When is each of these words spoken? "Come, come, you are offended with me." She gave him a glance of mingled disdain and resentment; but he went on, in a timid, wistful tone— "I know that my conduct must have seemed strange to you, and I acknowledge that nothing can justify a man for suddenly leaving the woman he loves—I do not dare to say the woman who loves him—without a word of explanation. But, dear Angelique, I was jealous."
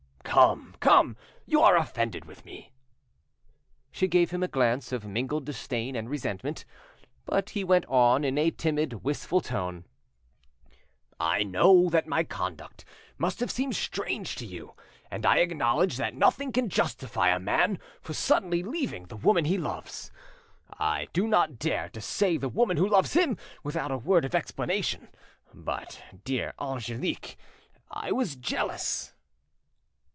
"Come, 0.23 0.75
come, 0.79 1.17
you 1.45 1.59
are 1.59 1.75
offended 1.75 2.23
with 2.23 2.45
me." 2.45 2.71
She 3.91 4.07
gave 4.07 4.31
him 4.31 4.41
a 4.41 4.47
glance 4.47 4.93
of 4.93 5.03
mingled 5.05 5.43
disdain 5.45 5.93
and 5.93 6.09
resentment; 6.09 6.63
but 7.25 7.49
he 7.49 7.65
went 7.65 7.85
on, 7.87 8.23
in 8.23 8.37
a 8.37 8.49
timid, 8.49 9.03
wistful 9.03 9.41
tone— 9.41 9.83
"I 11.19 11.43
know 11.43 11.89
that 11.89 12.07
my 12.07 12.23
conduct 12.23 12.85
must 13.17 13.41
have 13.41 13.51
seemed 13.51 13.75
strange 13.75 14.37
to 14.37 14.45
you, 14.45 14.73
and 15.11 15.25
I 15.25 15.39
acknowledge 15.39 15.97
that 15.97 16.15
nothing 16.15 16.53
can 16.53 16.69
justify 16.69 17.27
a 17.27 17.37
man 17.37 17.77
for 17.99 18.13
suddenly 18.13 18.63
leaving 18.63 19.07
the 19.07 19.17
woman 19.17 19.43
he 19.43 19.57
loves—I 19.57 21.09
do 21.11 21.27
not 21.27 21.59
dare 21.59 21.89
to 21.89 21.99
say 21.99 22.37
the 22.37 22.47
woman 22.47 22.77
who 22.77 22.87
loves 22.87 23.15
him—without 23.15 23.91
a 23.91 23.97
word 23.97 24.23
of 24.23 24.33
explanation. 24.33 25.09
But, 25.53 26.01
dear 26.23 26.53
Angelique, 26.57 27.35
I 27.89 28.13
was 28.13 28.37
jealous." 28.37 29.13